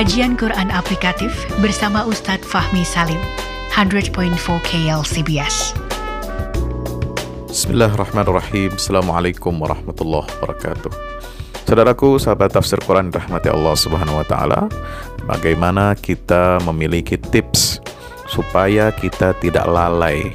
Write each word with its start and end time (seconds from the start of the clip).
Kajian 0.00 0.32
Quran 0.32 0.72
Aplikatif 0.72 1.28
bersama 1.60 2.08
Ustadz 2.08 2.40
Fahmi 2.48 2.88
Salim, 2.88 3.20
100.4 3.68 4.32
KLCBS. 4.64 5.76
Bismillahirrahmanirrahim. 7.44 8.80
Assalamualaikum 8.80 9.60
warahmatullahi 9.60 10.24
wabarakatuh. 10.24 10.88
Saudaraku, 11.68 12.16
sahabat 12.16 12.48
tafsir 12.48 12.80
Quran 12.80 13.12
rahmati 13.12 13.52
Allah 13.52 13.76
Subhanahu 13.76 14.24
wa 14.24 14.24
taala, 14.24 14.72
bagaimana 15.28 15.92
kita 15.92 16.64
memiliki 16.64 17.20
tips 17.20 17.84
supaya 18.24 18.96
kita 18.96 19.36
tidak 19.36 19.68
lalai 19.68 20.32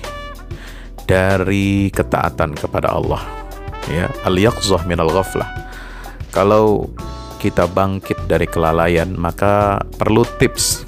dari 1.09 1.89
ketaatan 1.89 2.53
kepada 2.53 2.93
Allah. 2.93 3.25
Ya, 3.89 4.13
al-yaqzah 4.29 4.85
minal 4.85 5.09
ghaflah. 5.09 5.49
Kalau 6.29 6.85
kita 7.45 7.69
bangkit 7.69 8.25
dari 8.25 8.49
kelalaian, 8.49 9.13
maka 9.13 9.77
perlu 10.01 10.25
tips 10.41 10.81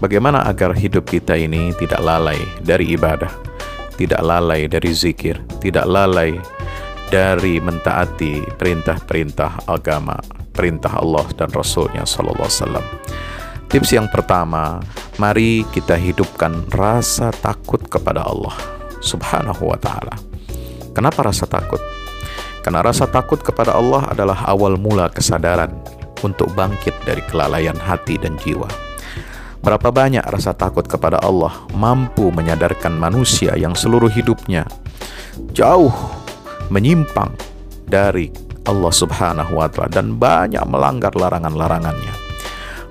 bagaimana 0.00 0.48
agar 0.48 0.72
hidup 0.72 1.04
kita 1.04 1.36
ini 1.36 1.76
tidak 1.76 2.00
lalai 2.00 2.40
dari 2.64 2.96
ibadah, 2.96 3.28
tidak 4.00 4.24
lalai 4.24 4.64
dari 4.72 4.88
zikir, 4.96 5.36
tidak 5.60 5.84
lalai 5.84 6.32
dari 7.12 7.60
mentaati 7.60 8.56
perintah-perintah 8.56 9.68
agama, 9.68 10.16
perintah 10.56 10.96
Allah 10.96 11.28
dan 11.36 11.52
Rasulnya 11.52 12.08
Sallallahu 12.08 12.48
Alaihi 12.48 12.60
Wasallam. 12.64 12.86
Tips 13.68 13.90
yang 13.92 14.08
pertama, 14.08 14.80
mari 15.20 15.60
kita 15.76 16.00
hidupkan 16.00 16.72
rasa 16.72 17.28
takut 17.36 17.84
kepada 17.84 18.24
Allah 18.24 18.56
Subhanahu 19.04 19.68
wa 19.68 19.76
Ta'ala. 19.76 20.16
Kenapa 20.96 21.28
rasa 21.28 21.44
takut? 21.44 21.95
Karena 22.66 22.82
rasa 22.82 23.06
takut 23.06 23.38
kepada 23.38 23.78
Allah 23.78 24.10
adalah 24.10 24.42
awal 24.50 24.74
mula 24.74 25.06
kesadaran 25.06 25.70
untuk 26.26 26.50
bangkit 26.58 26.98
dari 27.06 27.22
kelalaian 27.30 27.78
hati 27.78 28.18
dan 28.18 28.34
jiwa. 28.42 28.66
Berapa 29.62 29.94
banyak 29.94 30.26
rasa 30.26 30.50
takut 30.50 30.82
kepada 30.82 31.22
Allah 31.22 31.54
mampu 31.78 32.34
menyadarkan 32.34 32.90
manusia 32.98 33.54
yang 33.54 33.78
seluruh 33.78 34.10
hidupnya 34.10 34.66
jauh 35.54 35.94
menyimpang 36.74 37.30
dari 37.86 38.34
Allah 38.66 38.90
Subhanahu 38.90 39.62
wa 39.62 39.70
taala 39.70 40.02
dan 40.02 40.18
banyak 40.18 40.66
melanggar 40.66 41.14
larangan-larangannya. 41.14 42.14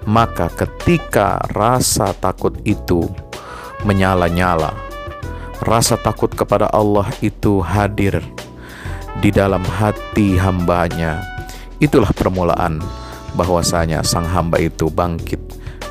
Maka 0.07 0.47
ketika 0.55 1.44
rasa 1.52 2.16
takut 2.16 2.55
itu 2.63 3.11
menyala-nyala, 3.83 4.72
rasa 5.67 6.00
takut 6.00 6.31
kepada 6.31 6.72
Allah 6.72 7.11
itu 7.19 7.59
hadir 7.59 8.23
di 9.19 9.30
dalam 9.31 9.63
hati 9.63 10.35
hambanya. 10.39 11.23
Itulah 11.80 12.11
permulaan 12.16 12.80
bahwasanya 13.35 14.02
sang 14.02 14.25
hamba 14.25 14.63
itu 14.63 14.88
bangkit 14.88 15.39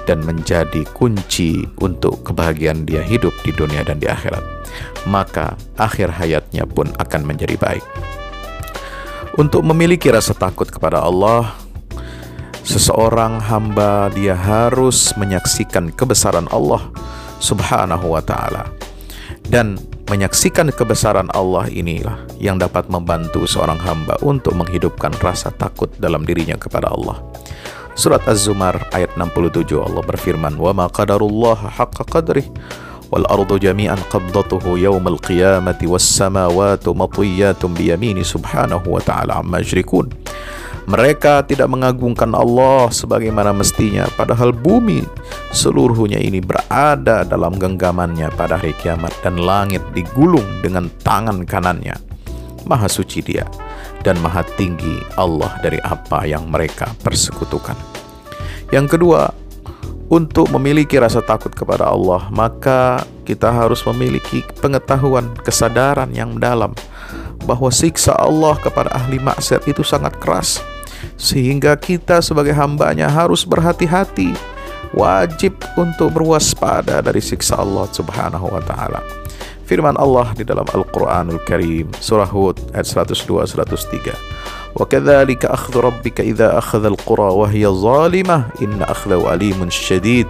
dan 0.05 0.21
menjadi 0.25 0.85
kunci 0.93 1.65
untuk 1.81 2.25
kebahagiaan 2.25 2.85
dia 2.85 3.01
hidup 3.01 3.33
di 3.45 3.53
dunia 3.53 3.85
dan 3.85 4.01
di 4.01 4.09
akhirat. 4.09 4.43
Maka 5.09 5.57
akhir 5.77 6.13
hayatnya 6.17 6.65
pun 6.69 6.93
akan 6.97 7.23
menjadi 7.25 7.57
baik. 7.57 7.85
Untuk 9.35 9.67
memiliki 9.67 10.15
rasa 10.15 10.31
takut 10.31 10.71
kepada 10.71 11.03
Allah, 11.03 11.57
seseorang 12.63 13.43
hamba 13.43 14.09
dia 14.15 14.39
harus 14.39 15.11
menyaksikan 15.19 15.91
kebesaran 15.91 16.47
Allah 16.55 16.87
Subhanahu 17.43 18.15
wa 18.15 18.23
taala. 18.23 18.71
Dan 19.45 19.77
Menyaksikan 20.05 20.69
kebesaran 20.69 21.33
Allah 21.33 21.65
inilah 21.73 22.29
yang 22.37 22.61
dapat 22.61 22.93
membantu 22.93 23.49
seorang 23.49 23.81
hamba 23.81 24.21
untuk 24.21 24.53
menghidupkan 24.53 25.17
rasa 25.17 25.49
takut 25.49 25.89
dalam 25.97 26.29
dirinya 26.29 26.61
kepada 26.61 26.93
Allah. 26.93 27.25
Surat 27.97 28.21
Az-Zumar 28.29 28.85
ayat 28.93 29.17
67 29.17 29.81
Allah 29.81 30.05
berfirman, 30.05 30.61
"Wa 30.61 30.77
ma 30.77 30.93
qadarullah 30.93 31.57
haqqa 31.57 32.05
qadrih 32.05 32.45
wal 33.09 33.25
ardu 33.33 33.57
jami'an 33.57 33.97
qabdatuhu 34.13 34.77
yawmal 34.77 35.17
qiyamati 35.25 35.89
was 35.89 36.05
samawati 36.05 36.93
matwiyatun 36.93 37.73
bi 37.73 37.89
yamini 37.89 38.21
subhanahu 38.21 38.85
wa 38.85 39.01
ta'ala 39.01 39.41
amma 39.41 39.65
yushrikun." 39.65 40.24
Mereka 40.85 41.49
tidak 41.49 41.73
mengagungkan 41.73 42.37
Allah 42.37 42.93
sebagaimana 42.93 43.57
mestinya, 43.57 44.05
padahal 44.21 44.53
bumi 44.53 45.01
seluruhnya 45.49 46.21
ini 46.21 46.45
berada 46.45 47.25
dalam 47.25 47.57
genggamannya 47.57 48.29
pada 48.37 48.61
hari 48.61 48.77
kiamat 48.77 49.09
dan 49.25 49.41
langit 49.41 49.81
digulung 49.97 50.45
dengan 50.61 50.93
tangan 51.01 51.49
kanannya. 51.49 51.97
Maha 52.69 52.85
suci 52.85 53.25
dia 53.25 53.49
dan 54.05 54.21
maha 54.21 54.45
tinggi 54.61 55.01
Allah 55.17 55.57
dari 55.65 55.81
apa 55.81 56.29
yang 56.29 56.53
mereka 56.53 56.93
persekutukan. 57.01 57.77
Yang 58.69 59.01
kedua, 59.01 59.33
untuk 60.13 60.53
memiliki 60.53 61.01
rasa 61.01 61.25
takut 61.25 61.57
kepada 61.57 61.89
Allah, 61.89 62.29
maka 62.29 63.09
kita 63.25 63.49
harus 63.49 63.81
memiliki 63.89 64.45
pengetahuan, 64.61 65.33
kesadaran 65.41 66.13
yang 66.13 66.37
dalam 66.37 66.77
bahwa 67.49 67.73
siksa 67.73 68.13
Allah 68.21 68.57
kepada 68.61 68.93
ahli 68.93 69.17
maksiat 69.17 69.65
itu 69.65 69.81
sangat 69.81 70.17
keras 70.21 70.61
sehingga 71.17 71.75
kita 71.79 72.21
sebagai 72.25 72.53
hambanya 72.57 73.11
harus 73.11 73.47
berhati-hati 73.47 74.35
wajib 74.95 75.59
untuk 75.75 76.15
berwaspada 76.15 77.03
dari 77.03 77.19
siksa 77.19 77.59
Allah 77.59 77.91
Subhanahu 77.91 78.47
wa 78.47 78.63
taala. 78.63 79.03
Firman 79.65 79.97
Allah 79.97 80.29
di 80.37 80.45
dalam 80.45 80.69
Al-Qur'anul 80.71 81.41
Karim 81.49 81.89
surah 81.97 82.29
Hud 82.29 82.61
ayat 82.77 82.85
102 82.85 83.49
103. 83.49 84.13
Wa 84.75 84.85
kadzalika 84.85 85.55
akhdhu 85.55 85.87
rabbika 85.87 86.21
idza 86.21 86.59
akhadha 86.59 86.91
al-qura 86.91 87.31
wa 87.31 87.47
hiya 87.47 87.73
zalimah 87.73 88.51
inna 88.61 88.85
akhdahu 88.91 89.25
alimun 89.25 89.73
syadid. 89.73 90.29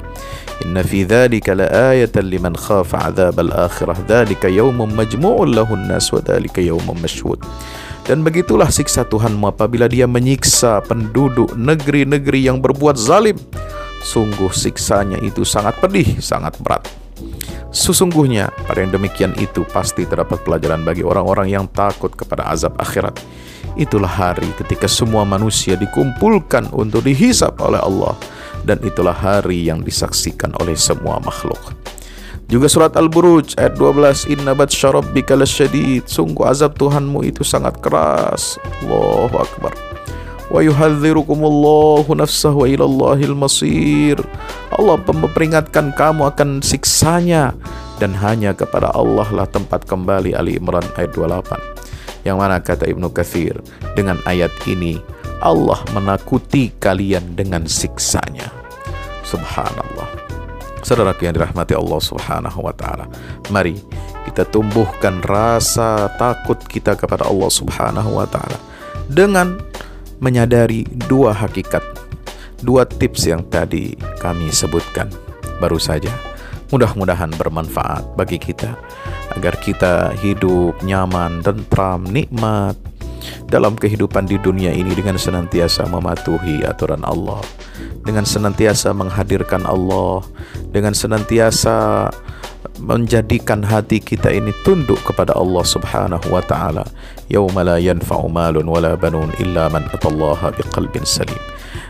Inna 0.62 0.86
fi 0.86 1.02
dzalika 1.02 1.56
laayatan 1.56 2.30
liman 2.30 2.54
khafa 2.54 3.10
'adzab 3.10 3.40
al-akhirah. 3.42 3.98
Dzalika 4.06 4.46
yawmun 4.46 4.94
majmu'un 4.94 5.50
lahu 5.50 5.74
an-nas 5.74 6.14
wa 6.14 6.22
dzalika 6.22 6.62
yawmun 6.62 6.94
mashhud. 7.02 7.40
Dan 8.04 8.20
begitulah 8.20 8.68
siksa 8.68 9.08
Tuhanmu 9.08 9.48
apabila 9.48 9.88
dia 9.88 10.04
menyiksa 10.04 10.84
penduduk 10.84 11.56
negeri-negeri 11.56 12.52
yang 12.52 12.60
berbuat 12.60 13.00
zalim. 13.00 13.40
Sungguh 14.04 14.52
siksanya 14.52 15.16
itu 15.24 15.48
sangat 15.48 15.80
pedih, 15.80 16.20
sangat 16.20 16.52
berat. 16.60 16.84
Sesungguhnya 17.74 18.52
pada 18.68 18.84
yang 18.84 18.92
demikian 18.92 19.32
itu 19.40 19.64
pasti 19.66 20.04
terdapat 20.04 20.44
pelajaran 20.44 20.84
bagi 20.84 21.02
orang-orang 21.02 21.50
yang 21.50 21.66
takut 21.72 22.12
kepada 22.12 22.46
azab 22.52 22.76
akhirat. 22.76 23.18
Itulah 23.74 24.12
hari 24.12 24.46
ketika 24.60 24.86
semua 24.86 25.26
manusia 25.26 25.74
dikumpulkan 25.74 26.70
untuk 26.76 27.02
dihisap 27.02 27.58
oleh 27.58 27.82
Allah 27.82 28.14
dan 28.62 28.78
itulah 28.84 29.16
hari 29.16 29.66
yang 29.66 29.82
disaksikan 29.82 30.54
oleh 30.62 30.78
semua 30.78 31.18
makhluk. 31.18 31.83
Juga 32.54 32.70
surat 32.70 32.94
Al-Buruj 32.94 33.58
ayat 33.58 33.74
12 33.74 34.30
Inna 34.30 34.54
batsya 34.54 34.94
rabbika 34.94 35.34
lasyadid 35.34 36.06
Sungguh 36.06 36.46
azab 36.46 36.78
Tuhanmu 36.78 37.26
itu 37.26 37.42
sangat 37.42 37.82
keras. 37.82 38.62
Allahu 38.86 39.42
Akbar. 39.42 39.74
Wa 40.54 40.62
yuhadzirukumullahu 40.62 42.14
nafsah 42.14 42.54
wa 42.54 42.62
ilallahil 42.70 43.34
masir. 43.34 44.22
Allah 44.70 45.02
memperingatkan 45.02 45.98
kamu 45.98 46.30
akan 46.30 46.62
siksanya 46.62 47.58
Dan 47.98 48.14
hanya 48.22 48.54
kepada 48.54 48.94
Allah 48.94 49.26
lah 49.34 49.50
tempat 49.50 49.82
kembali 49.90 50.38
Ali 50.38 50.54
Imran 50.54 50.86
ayat 50.94 51.10
28 51.10 52.22
Yang 52.22 52.36
mana 52.38 52.62
kata 52.62 52.86
Ibnu 52.86 53.10
Kathir 53.10 53.58
Dengan 53.98 54.22
ayat 54.30 54.54
ini 54.70 55.02
Allah 55.42 55.82
menakuti 55.90 56.70
kalian 56.78 57.34
dengan 57.34 57.66
siksanya. 57.66 58.46
Subhanallah 59.26 60.23
Saudara 60.84 61.16
yang 61.16 61.32
dirahmati 61.32 61.72
Allah 61.72 61.96
Subhanahu 61.96 62.60
wa 62.60 62.74
taala. 62.76 63.08
Mari 63.48 63.80
kita 64.28 64.44
tumbuhkan 64.44 65.24
rasa 65.24 66.12
takut 66.20 66.60
kita 66.68 66.92
kepada 66.92 67.24
Allah 67.24 67.48
Subhanahu 67.48 68.20
wa 68.20 68.28
taala 68.28 68.60
dengan 69.08 69.56
menyadari 70.20 70.84
dua 71.08 71.32
hakikat, 71.32 71.80
dua 72.60 72.84
tips 72.84 73.24
yang 73.24 73.40
tadi 73.48 73.96
kami 74.20 74.52
sebutkan 74.52 75.08
baru 75.56 75.80
saja. 75.80 76.12
Mudah-mudahan 76.68 77.32
bermanfaat 77.32 78.12
bagi 78.12 78.36
kita 78.36 78.76
agar 79.32 79.56
kita 79.64 80.12
hidup 80.20 80.76
nyaman, 80.84 81.40
tentram, 81.40 82.04
nikmat 82.04 82.76
dalam 83.46 83.78
kehidupan 83.78 84.26
di 84.28 84.40
dunia 84.40 84.72
ini 84.74 84.92
dengan 84.94 85.18
senantiasa 85.20 85.86
mematuhi 85.88 86.64
aturan 86.64 87.02
Allah 87.04 87.42
dengan 88.04 88.28
senantiasa 88.28 88.92
menghadirkan 88.92 89.64
Allah, 89.64 90.22
dengan 90.70 90.92
senantiasa 90.92 92.06
menjadikan 92.78 93.64
hati 93.64 93.98
kita 93.98 94.28
ini 94.28 94.52
tunduk 94.62 95.00
kepada 95.08 95.32
Allah 95.32 95.64
Subhanahu 95.64 96.28
wa 96.28 96.44
taala. 96.44 96.84
Yauma 97.32 97.64
la 97.64 97.80
yanfa'u 97.80 98.28
malun 98.28 98.68
wala 98.68 98.92
banun 98.94 99.32
illa 99.40 99.72
man 99.72 99.88
atallaha 99.88 100.52
biqalbin 100.52 101.08
salim. 101.08 101.40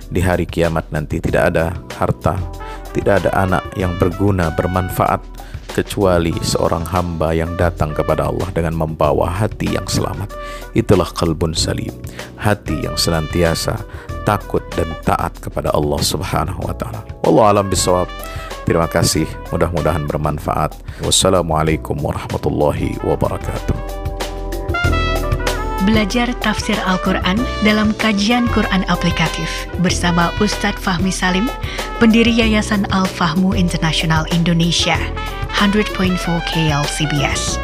Di 0.06 0.22
hari 0.22 0.46
kiamat 0.46 0.86
nanti 0.94 1.18
tidak 1.18 1.50
ada 1.50 1.74
harta, 1.98 2.38
tidak 2.94 3.26
ada 3.26 3.30
anak 3.34 3.64
yang 3.74 3.90
berguna, 3.98 4.54
bermanfaat 4.54 5.18
kecuali 5.74 6.30
seorang 6.38 6.86
hamba 6.86 7.34
yang 7.34 7.58
datang 7.58 7.90
kepada 7.90 8.30
Allah 8.30 8.46
dengan 8.54 8.78
membawa 8.78 9.26
hati 9.26 9.74
yang 9.74 9.84
selamat. 9.90 10.30
Itulah 10.78 11.10
kalbun 11.10 11.50
salim, 11.50 11.90
hati 12.38 12.86
yang 12.86 12.94
senantiasa 12.94 13.82
takut 14.22 14.62
dan 14.78 14.88
taat 15.02 15.34
kepada 15.42 15.74
Allah 15.74 15.98
Subhanahu 15.98 16.62
wa 16.62 16.74
taala. 16.78 17.02
Wallahu 17.26 17.50
alam 17.50 17.66
bisawab. 17.66 18.06
Terima 18.64 18.88
kasih, 18.88 19.28
mudah-mudahan 19.52 20.08
bermanfaat. 20.08 20.72
Wassalamualaikum 21.04 22.00
warahmatullahi 22.00 22.96
wabarakatuh. 23.04 23.83
Belajar 25.84 26.32
tafsir 26.40 26.80
Al-Quran 26.88 27.36
dalam 27.60 27.92
kajian 28.00 28.48
Quran 28.56 28.88
aplikatif 28.88 29.68
bersama 29.84 30.32
Ustadz 30.40 30.80
Fahmi 30.80 31.12
Salim, 31.12 31.44
pendiri 32.00 32.32
Yayasan 32.32 32.88
Al-Fahmu 32.88 33.52
International 33.52 34.24
Indonesia, 34.32 34.96
100.4 35.60 36.16
KL 36.48 36.84
CBS. 36.88 37.60